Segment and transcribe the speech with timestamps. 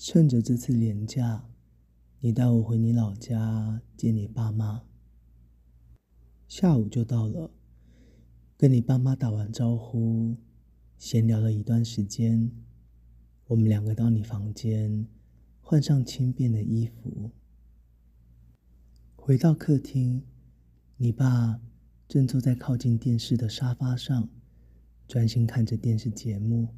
[0.00, 1.44] 趁着这次年假，
[2.20, 4.84] 你带我回你老家见你爸妈。
[6.46, 7.50] 下午就到了，
[8.56, 10.36] 跟你爸妈打完招呼，
[10.98, 12.48] 闲聊了一段时间，
[13.48, 15.08] 我们两个到你房间，
[15.60, 17.32] 换上轻便的衣服，
[19.16, 20.22] 回到客厅，
[20.96, 21.60] 你爸
[22.06, 24.28] 正坐在靠近电视的沙发上，
[25.08, 26.68] 专心看着电视节目。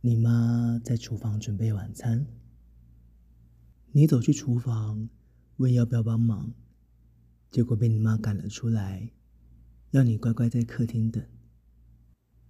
[0.00, 2.24] 你妈在厨房准备晚餐，
[3.90, 5.08] 你走去厨房
[5.56, 6.54] 问要不要帮忙，
[7.50, 9.10] 结果被你妈赶了出来，
[9.90, 11.26] 要你乖乖在客厅等。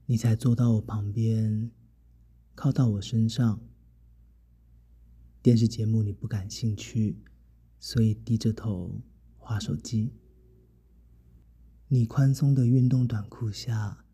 [0.04, 1.70] 你才坐到我旁边，
[2.54, 3.58] 靠到我身上。
[5.40, 7.22] 电视节目你不感兴趣，
[7.80, 9.00] 所以低着头
[9.38, 10.12] 划手机。
[11.88, 14.04] 你宽松的运动短裤下，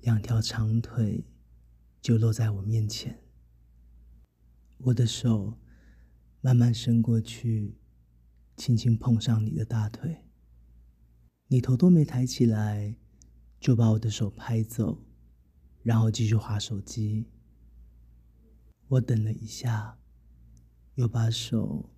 [0.00, 1.24] 两条长腿。
[2.00, 3.22] 就落在我面前，
[4.78, 5.58] 我的手
[6.40, 7.76] 慢慢伸过去，
[8.56, 10.24] 轻轻碰上你的大腿。
[11.48, 12.96] 你头都没抬起来，
[13.60, 15.04] 就把我的手拍走，
[15.82, 17.26] 然后继续划手机。
[18.88, 19.98] 我等了一下，
[20.94, 21.90] 又把手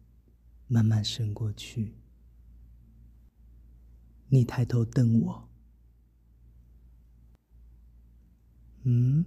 [0.67, 1.95] 慢慢伸过去。
[4.29, 5.49] 你抬头瞪我，
[8.83, 9.25] 嗯？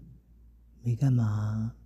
[0.85, 1.77] 没干嘛，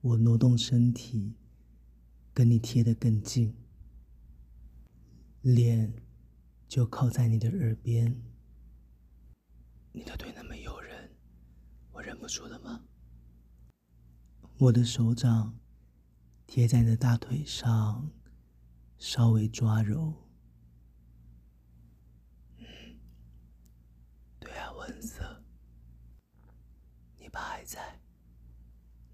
[0.00, 1.34] 我挪动身体，
[2.32, 3.52] 跟你贴得更近，
[5.42, 5.92] 脸
[6.68, 8.22] 就靠在你的耳边。
[9.90, 11.10] 你的腿那么诱人，
[11.90, 12.84] 我忍不住了吗？
[14.58, 15.58] 我的手掌
[16.46, 18.08] 贴在你的大腿上，
[18.98, 20.14] 稍微抓揉。
[22.58, 22.64] 嗯，
[24.38, 25.02] 对啊，我很
[27.30, 28.00] 爸还在，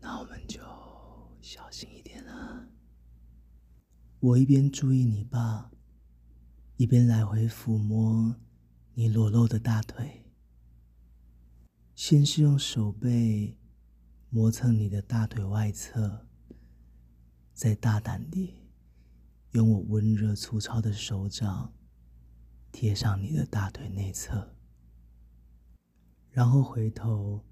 [0.00, 0.60] 那我们就
[1.40, 2.68] 小心一点了。
[4.18, 5.70] 我一边注意你爸，
[6.76, 8.34] 一边来回抚摸
[8.94, 10.24] 你裸露的大腿。
[11.94, 13.58] 先是用手背
[14.30, 16.26] 磨蹭你的大腿外侧，
[17.52, 18.54] 再大胆地
[19.52, 21.72] 用我温热粗糙的手掌
[22.72, 24.56] 贴上你的大腿内侧，
[26.30, 27.44] 然后回头。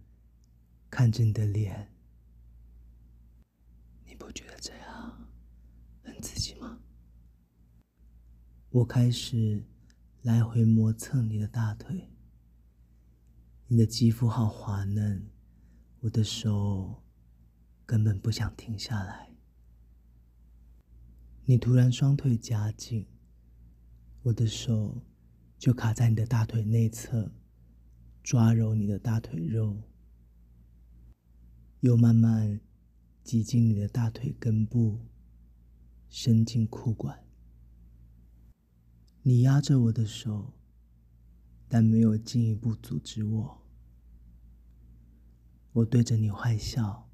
[0.95, 1.93] 看着你的脸，
[4.07, 5.29] 你不觉得这样
[6.05, 6.79] 很刺激吗？
[8.71, 9.65] 我开始
[10.23, 12.13] 来回磨蹭你的大腿，
[13.67, 15.29] 你的肌肤好滑嫩，
[15.99, 17.03] 我的手
[17.85, 19.35] 根本不想停下来。
[21.45, 23.05] 你突然双腿夹紧，
[24.23, 25.03] 我的手
[25.59, 27.33] 就卡在你的大腿内侧，
[28.23, 29.83] 抓揉你的大腿肉。
[31.85, 32.63] 又慢慢
[33.23, 35.01] 挤进你的大腿根部，
[36.09, 37.23] 伸进裤管。
[39.21, 40.55] 你压着我的手，
[41.69, 43.63] 但没有进一步阻止我。
[45.75, 47.11] 我对着你坏笑，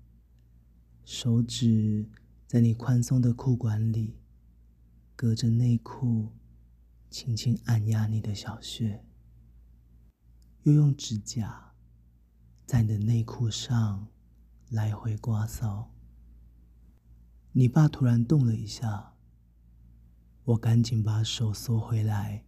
[1.04, 2.08] 手指
[2.46, 4.20] 在你宽松的裤管里，
[5.16, 6.28] 隔着内裤，
[7.10, 9.04] 轻轻按压你的小穴，
[10.62, 11.72] 又用指甲
[12.64, 14.06] 在你的内裤上。
[14.70, 15.86] 来回刮搔，
[17.50, 19.14] 你爸突然动了一下，
[20.44, 22.44] 我赶紧把手缩回来。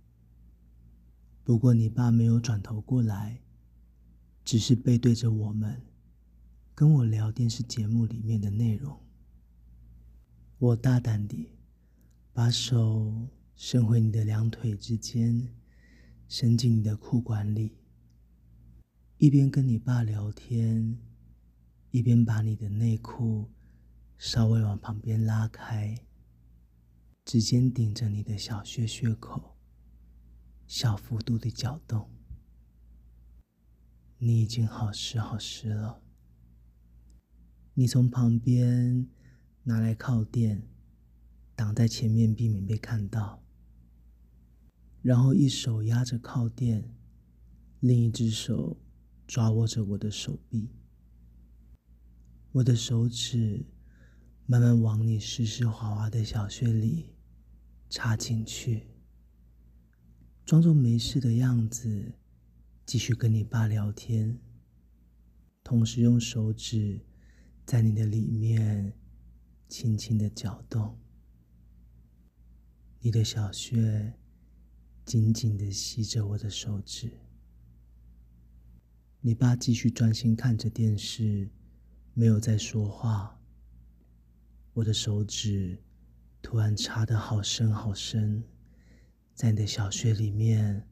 [1.42, 3.42] 不过你爸没有转头过来，
[4.44, 5.82] 只是背对着我们，
[6.76, 8.96] 跟我聊电视节目里面的内容。
[10.58, 11.58] 我大胆地
[12.32, 15.48] 把手伸回你的两腿之间，
[16.28, 17.78] 伸进你的裤管里，
[19.18, 21.00] 一边跟你爸聊天。
[21.92, 23.50] 一边把你的内裤
[24.16, 25.94] 稍微往旁边拉开，
[27.22, 29.58] 指尖顶着你的小穴穴口，
[30.66, 32.08] 小幅度的搅动。
[34.16, 36.00] 你已经好湿好湿了。
[37.74, 39.06] 你从旁边
[39.64, 40.66] 拿来靠垫，
[41.54, 43.42] 挡在前面，避免被看到。
[45.02, 46.96] 然后一手压着靠垫，
[47.80, 48.78] 另一只手
[49.26, 50.70] 抓握着我的手臂。
[52.52, 53.64] 我的手指
[54.44, 57.14] 慢慢往你湿湿滑滑的小穴里
[57.88, 58.88] 插进去，
[60.44, 62.12] 装作没事的样子，
[62.84, 64.38] 继续跟你爸聊天，
[65.64, 67.00] 同时用手指
[67.64, 68.92] 在你的里面
[69.66, 70.98] 轻轻的搅动。
[73.00, 74.12] 你的小穴
[75.06, 77.10] 紧紧的吸着我的手指。
[79.22, 81.48] 你爸继续专心看着电视。
[82.14, 83.40] 没有再说话，
[84.74, 85.82] 我的手指
[86.42, 88.44] 突然插得好深好深，
[89.34, 90.86] 在你的小穴里面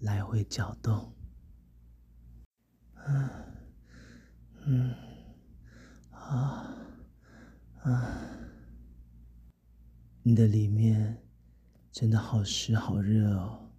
[0.00, 1.10] 来回搅动。
[3.06, 3.30] 嗯，
[4.66, 4.94] 嗯，
[6.10, 6.76] 啊，
[7.80, 8.28] 啊，
[10.22, 11.22] 你的里面
[11.90, 13.70] 真的好湿好热哦。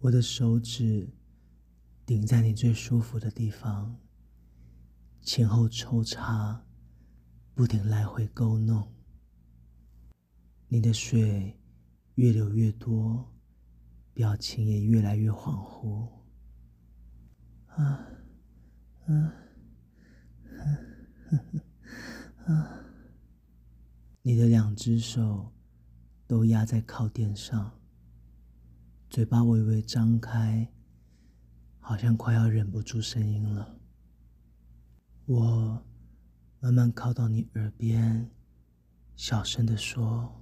[0.00, 1.08] 我的手指
[2.04, 3.98] 顶在你最舒服的地方，
[5.22, 6.64] 前后抽插，
[7.54, 8.92] 不停来回勾弄。
[10.68, 11.58] 你的水
[12.14, 13.32] 越流越多，
[14.14, 16.08] 表情也越来越恍惚。
[17.66, 18.06] 啊，
[19.06, 19.32] 啊，
[22.46, 22.80] 啊，
[24.22, 25.52] 你的两只手
[26.26, 27.72] 都压在靠垫上。
[29.08, 30.72] 嘴巴微微张开，
[31.78, 33.75] 好像快要忍不住声音了。
[35.26, 35.84] 我
[36.60, 38.30] 慢慢靠到你耳边，
[39.16, 40.40] 小声地说：“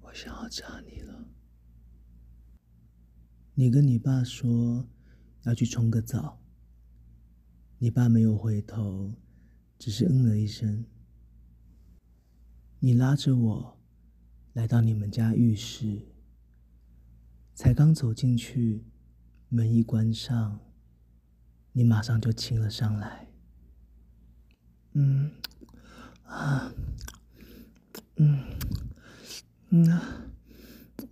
[0.00, 1.26] 我想要插你了。”
[3.54, 4.86] 你跟你爸说
[5.42, 6.40] 要去冲个澡。
[7.78, 9.12] 你爸没有回头，
[9.76, 10.84] 只是嗯了一声。
[12.78, 13.80] 你拉着我
[14.52, 16.12] 来到你们家浴室。
[17.54, 18.84] 才刚走进去，
[19.48, 20.60] 门一关上，
[21.76, 23.28] 你马上就亲了上来。
[24.94, 25.30] 嗯，
[26.24, 26.72] 啊，
[28.16, 28.42] 嗯，
[29.68, 30.00] 嗯，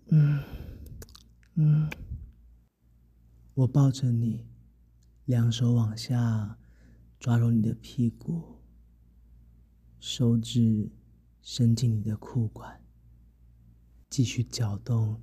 [0.06, 0.42] 嗯，
[1.56, 1.90] 嗯。
[3.52, 4.46] 我抱着你，
[5.26, 6.58] 两手往下
[7.20, 8.62] 抓揉你的屁股，
[10.00, 10.90] 手指
[11.42, 12.82] 伸进你的裤管，
[14.08, 15.22] 继续搅动。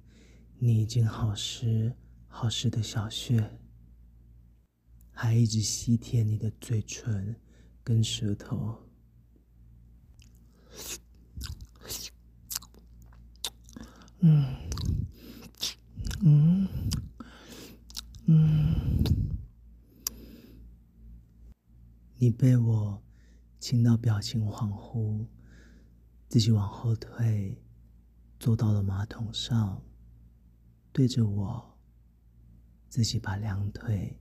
[0.59, 1.97] 你已经好湿
[2.27, 3.57] 好湿的小穴，
[5.23, 7.35] 还一直吸舔你的嘴唇
[7.83, 8.75] 跟舌头。
[14.21, 14.43] 嗯，
[16.23, 16.67] 嗯，
[18.25, 19.03] 嗯，
[22.15, 22.99] 你被我
[23.59, 25.23] 亲到表情恍惚，
[26.29, 27.63] 自己往后退，
[28.39, 29.83] 坐到了马桶上。
[30.91, 31.77] 对着我，
[32.89, 34.19] 自己把两腿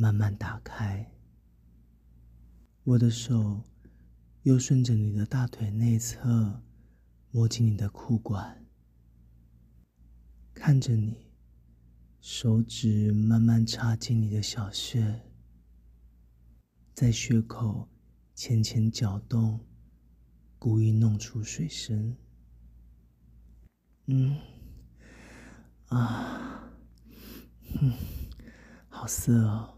[0.00, 1.12] 慢慢打开，
[2.84, 3.62] 我的手
[4.44, 6.62] 又顺着你的大腿内侧
[7.30, 8.64] 摸进你的裤管，
[10.54, 11.30] 看着你，
[12.18, 15.20] 手指慢慢插进你的小穴，
[16.94, 17.86] 在穴口
[18.34, 19.60] 浅浅搅动，
[20.58, 22.16] 故意弄出水声。
[24.06, 24.34] 嗯。
[25.88, 26.72] 啊，
[27.74, 27.92] 哼，
[28.88, 29.76] 好色哦！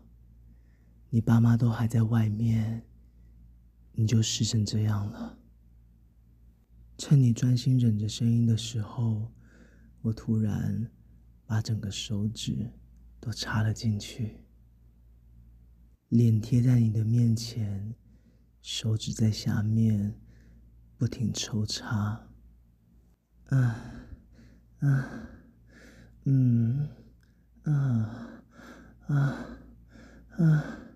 [1.14, 2.86] 你爸妈都还在外面，
[3.92, 5.38] 你就湿成这样了。
[6.96, 9.30] 趁你专心忍着声音的时候，
[10.00, 10.90] 我突然
[11.44, 12.72] 把整个手指
[13.20, 14.38] 都插了进去，
[16.08, 17.94] 脸贴在你的面前，
[18.62, 20.18] 手指在下面
[20.96, 22.26] 不停抽插。
[23.50, 23.84] 啊，
[24.78, 25.28] 啊。
[26.24, 26.88] 嗯，
[27.64, 28.42] 啊，
[29.08, 29.58] 啊，
[30.38, 30.88] 啊，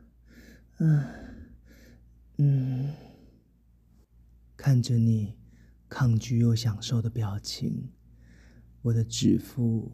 [2.39, 2.93] 嗯，
[4.77, 5.39] 看着你
[5.89, 7.89] 抗拒又享受的表情，
[8.83, 9.91] 我的指腹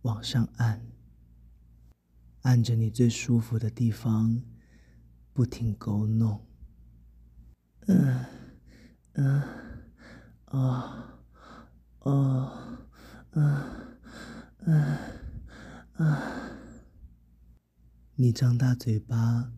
[0.00, 0.86] 往上按，
[2.40, 4.40] 按着你最舒服的地方，
[5.34, 6.40] 不停勾弄。
[7.86, 8.24] 嗯，
[9.12, 9.42] 嗯，
[10.46, 11.20] 啊，
[11.98, 12.10] 啊，
[13.32, 13.88] 啊。
[14.64, 15.00] 啊
[15.96, 16.22] 啊！
[18.14, 19.52] 你张大嘴巴，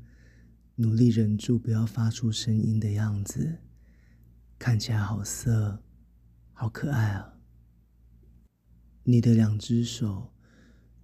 [0.75, 3.61] 努力忍住不要发出声音的样子，
[4.67, 5.81] 看起来好色，
[6.53, 7.35] 好可爱啊！
[9.05, 10.35] 你的两只手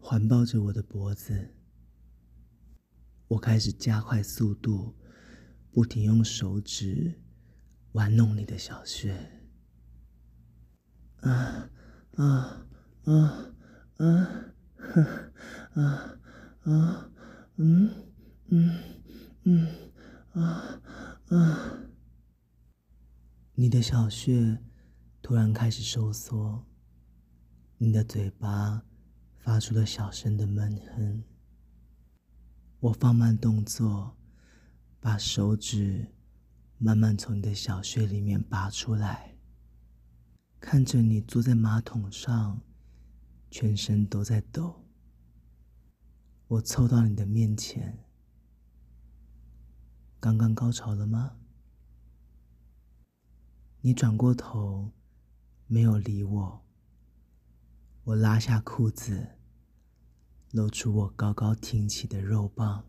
[0.01, 1.55] 环抱着我的脖子，
[3.29, 4.97] 我开始加快速度，
[5.71, 7.23] 不停用手指
[7.93, 9.15] 玩弄你的小穴。
[11.21, 11.71] 啊
[12.17, 12.67] 啊
[13.05, 13.55] 啊！
[13.99, 14.45] 啊，
[15.75, 16.19] 啊，
[16.65, 17.11] 啊，
[17.55, 17.89] 嗯，
[18.49, 18.83] 嗯，
[19.45, 19.69] 嗯，
[20.33, 20.81] 啊，
[23.83, 24.57] 小穴
[25.21, 26.65] 突然开始收缩，
[27.77, 28.85] 你的嘴巴
[29.41, 31.25] 发出了小声的闷哼。
[32.79, 34.17] 我放慢动作，
[35.01, 36.07] 把手指
[36.79, 39.37] 慢慢从你的小穴里面拔出来，
[40.61, 42.61] 看着你坐在马桶上。
[43.51, 44.83] 全身都在抖，
[46.47, 48.03] 我凑到你的面前，
[50.19, 51.37] 刚刚高潮了吗？
[53.85, 54.93] 你转过头，
[55.67, 56.65] 没有理我。
[58.05, 59.31] 我拉下裤子，
[60.53, 62.89] 露出我高高挺起的肉棒。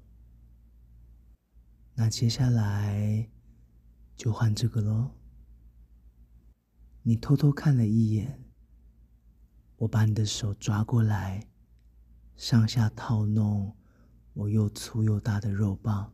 [1.96, 3.28] 那接下来
[4.16, 5.16] 就换这个喽。
[7.02, 8.44] 你偷偷看了一眼，
[9.78, 11.50] 我把你的手抓过来，
[12.36, 13.76] 上下套弄
[14.34, 16.14] 我又粗又大的肉棒。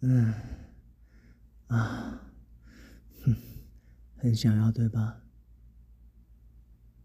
[0.00, 0.34] 嗯，
[1.68, 2.09] 啊。
[4.20, 5.22] 很想要，对吧？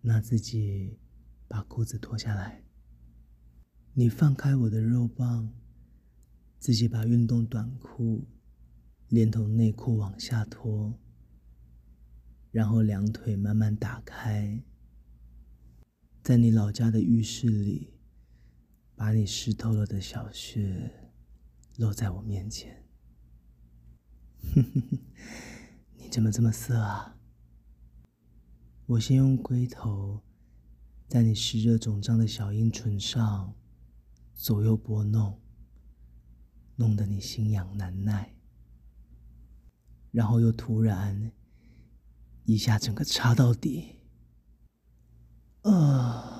[0.01, 0.99] 那自己
[1.47, 2.65] 把裤子脱下来。
[3.93, 5.53] 你放开我的肉棒，
[6.59, 8.27] 自己把运动短裤
[9.07, 10.99] 连同内裤往下脱，
[12.51, 14.61] 然后两腿慢慢打开，
[16.21, 17.93] 在你老家的浴室里，
[18.93, 20.91] 把你湿透了的小穴
[21.77, 22.83] 露在我面前。
[24.53, 24.99] 哼哼哼。
[26.15, 27.17] 怎么这么色啊？
[28.85, 30.21] 我先用龟头
[31.09, 33.53] 在你湿热肿胀的小阴唇上
[34.33, 35.41] 左右拨弄，
[36.77, 38.33] 弄得你心痒难耐，
[40.11, 41.33] 然后又突然
[42.45, 43.97] 一下整个插到底，
[45.63, 46.31] 啊！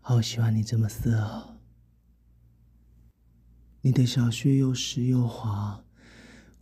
[0.00, 1.60] 好喜欢你这么色！
[3.82, 5.85] 你的小穴又湿又滑。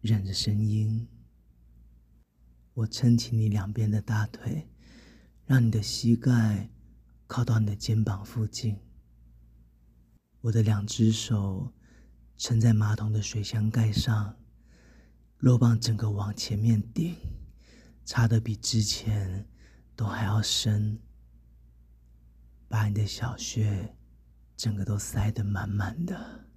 [0.00, 1.06] 忍着声音，
[2.72, 4.66] 我撑起你两边的大腿，
[5.44, 6.70] 让你的膝盖
[7.26, 8.78] 靠到你的肩膀附近。
[10.40, 11.74] 我的两只手
[12.38, 14.38] 撑在马桶的水箱盖上，
[15.36, 17.14] 肉棒整个往前面顶，
[18.06, 19.46] 插得比之前
[19.94, 20.98] 都还要深，
[22.68, 23.94] 把你的小穴
[24.56, 26.48] 整个都塞得满满的。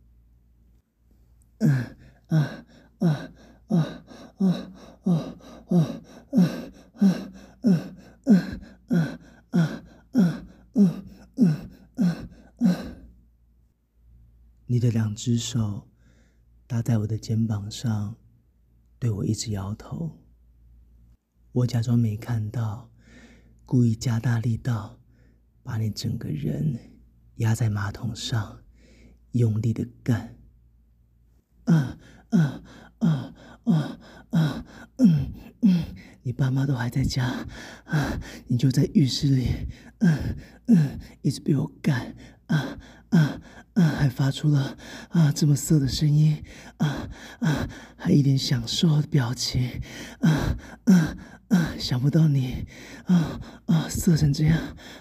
[1.57, 1.97] 嗯
[2.27, 2.65] 嗯。
[3.03, 3.31] 啊
[3.67, 4.03] 啊
[4.37, 4.71] 啊
[5.03, 5.11] 啊
[5.73, 5.77] 啊啊
[6.31, 7.05] 啊
[7.61, 8.39] 啊啊
[8.89, 10.87] 啊啊啊
[11.95, 12.05] 啊
[12.59, 12.95] 啊！
[14.65, 15.89] 你的两只手
[16.65, 18.15] 搭在我的肩膀上，
[18.97, 20.19] 对我一直摇头。
[21.51, 22.89] 我假装没看到，
[23.65, 24.97] 故意加大力道，
[25.61, 26.79] 把你整个人
[27.35, 28.63] 压在马桶上，
[29.31, 30.39] 用力的干。
[31.65, 31.99] 啊
[32.37, 32.61] 啊！
[32.99, 33.33] 啊
[33.65, 33.99] 啊
[34.31, 34.65] 啊！
[34.97, 35.83] 嗯嗯，
[36.23, 37.25] 你爸妈都还在家
[37.85, 39.67] 啊，你就在浴室里，
[39.99, 40.37] 嗯
[40.67, 42.15] 嗯，一直被我干
[42.47, 42.77] 啊
[43.09, 43.41] 啊
[43.73, 44.77] 啊，还发出了
[45.09, 46.43] 啊这么色的声音
[46.77, 47.09] 啊
[47.39, 49.81] 啊，还一脸享受的表情
[50.19, 51.17] 啊啊
[51.49, 51.75] 啊！
[51.77, 52.65] 想不到你
[53.05, 54.59] 啊啊色成这样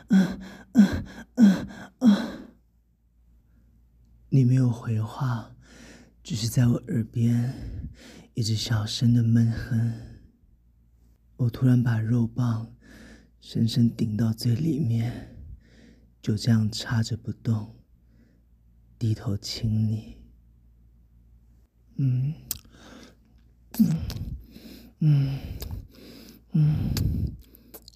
[0.08, 0.38] 啊
[0.72, 1.04] 啊
[1.36, 1.66] 啊
[2.00, 2.28] 啊！
[4.28, 5.51] 你没有回话。
[6.22, 7.52] 只是在我耳边
[8.34, 9.92] 一直小声的闷哼。
[11.36, 12.76] 我突然把肉棒
[13.40, 15.36] 深深顶到最里面，
[16.20, 17.74] 就这样插着不动，
[18.98, 20.22] 低头亲你。
[21.96, 22.32] 嗯
[23.78, 23.96] 嗯
[25.00, 25.38] 嗯
[26.52, 26.90] 嗯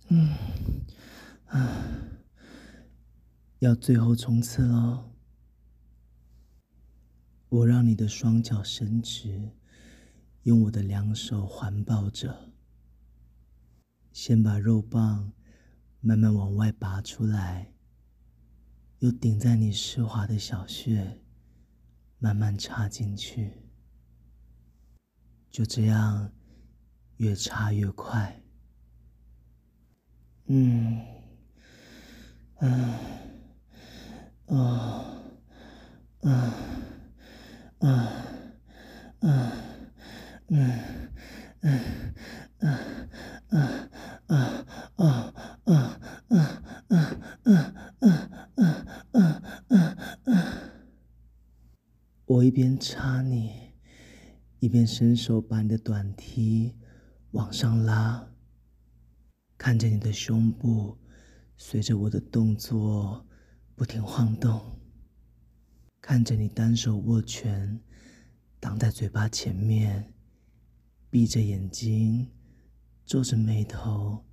[0.08, 0.34] 嗯
[1.46, 1.86] 啊！
[3.60, 5.15] 要最后冲刺喽！
[7.48, 9.52] 我让你的双脚伸直，
[10.42, 12.52] 用我的两手环抱着，
[14.12, 15.32] 先把肉棒
[16.00, 17.72] 慢慢往外拔出来，
[18.98, 21.20] 又顶在你湿滑的小穴，
[22.18, 23.52] 慢慢插进去。
[25.48, 26.32] 就这样，
[27.18, 28.42] 越插越快。
[30.46, 31.00] 嗯，
[32.58, 32.94] 嗯，
[34.46, 35.22] 哦，
[36.22, 36.52] 嗯。
[37.78, 38.12] 啊，
[39.20, 39.50] 嗯，
[40.48, 40.80] 嗯，
[41.60, 41.80] 嗯，
[42.60, 42.78] 嗯，
[43.50, 43.88] 嗯，
[44.28, 44.64] 嗯，
[44.96, 45.32] 嗯，
[45.64, 47.12] 嗯，嗯，嗯，
[47.44, 50.34] 嗯，嗯，嗯，嗯，嗯，
[52.24, 53.74] 我一边插你，
[54.60, 56.74] 一边伸手把你的短 T
[57.32, 58.26] 往上拉，
[59.58, 60.96] 看着你的胸部
[61.58, 63.26] 随着我的动作
[63.74, 64.60] 不停晃动。
[66.08, 67.80] 看着你单手握拳，
[68.60, 70.14] 挡在嘴巴前面，
[71.10, 72.30] 闭着眼睛，
[73.04, 74.24] 皱着眉头，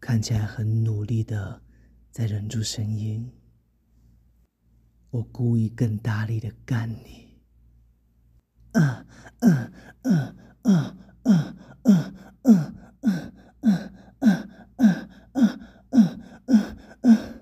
[0.00, 1.62] 看起来很努力的
[2.10, 3.30] 在忍住声音。
[5.10, 7.38] 我故意更大力的干你，
[8.72, 9.06] 嗯
[9.42, 12.74] 嗯嗯嗯嗯嗯嗯
[13.12, 14.50] 嗯嗯嗯
[14.82, 17.40] 嗯嗯嗯嗯，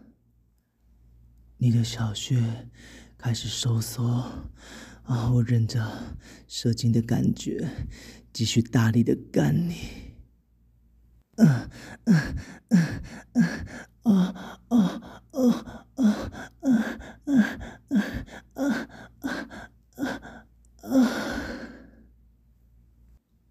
[1.56, 2.68] 你的小穴
[3.22, 4.04] 开始收缩，
[5.04, 5.30] 啊！
[5.30, 5.80] 我忍着
[6.48, 7.86] 射精的感觉，
[8.32, 9.76] 继续大力的干你，
[11.36, 11.70] 嗯
[12.06, 12.34] 嗯
[12.70, 13.44] 嗯嗯，
[14.02, 15.06] 啊啊
[15.94, 16.18] 啊
[20.82, 20.98] 啊！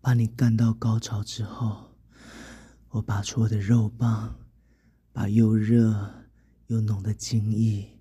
[0.02, 1.96] 把你干到高潮之后，
[2.90, 4.36] 我拔出我的肉棒，
[5.14, 6.26] 把又热
[6.68, 8.01] 又浓的精液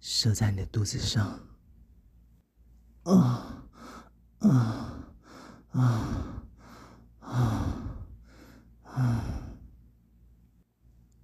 [0.00, 1.40] 射在你的肚子上。
[3.04, 3.68] 啊
[4.40, 5.12] 啊
[5.70, 6.44] 啊
[7.20, 7.82] 啊
[8.82, 9.24] 啊！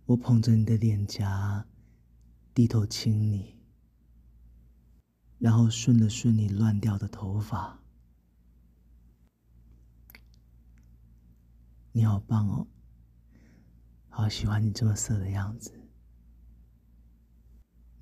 [0.06, 1.66] 我捧着你的脸颊，
[2.52, 3.56] 低头亲你，
[5.38, 7.80] 然后顺了顺你乱掉的头发。
[11.92, 12.66] 你好棒哦，
[14.08, 15.81] 好喜欢你这么色的样子。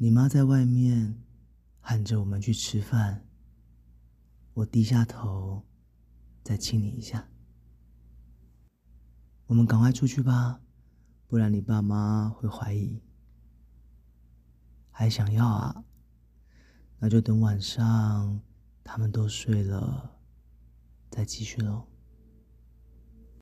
[0.03, 1.23] 你妈在外面
[1.79, 3.29] 喊着我们去吃饭，
[4.55, 5.63] 我低下头
[6.43, 7.29] 再亲你一下。
[9.45, 10.63] 我们赶快出去吧，
[11.27, 13.03] 不然你爸妈会怀疑。
[14.91, 15.85] 还想要啊？
[16.99, 18.41] 那就等晚上
[18.83, 20.19] 他们都睡了
[21.11, 21.90] 再继续喽。